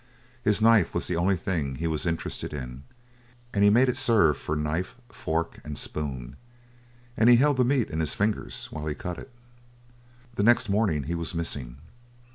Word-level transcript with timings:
His 0.41 0.63
knife 0.63 0.95
was 0.95 1.05
the 1.05 1.15
only 1.15 1.35
thing 1.35 1.75
he 1.75 1.85
was 1.85 2.07
interested 2.07 2.53
in 2.53 2.81
and 3.53 3.63
he 3.63 3.69
made 3.69 3.87
it 3.87 3.95
serve 3.95 4.35
for 4.35 4.55
knife, 4.55 4.95
fork, 5.09 5.59
and 5.63 5.77
spoon, 5.77 6.37
and 7.15 7.29
he 7.29 7.35
held 7.35 7.57
the 7.57 7.63
meat 7.63 7.91
in 7.91 7.99
his 7.99 8.15
fingers 8.15 8.65
while 8.71 8.87
he 8.87 8.95
cut 8.95 9.19
it. 9.19 9.29
The 10.33 10.41
next 10.41 10.69
morning 10.69 11.03
he 11.03 11.13
was 11.13 11.35
missing. 11.35 11.77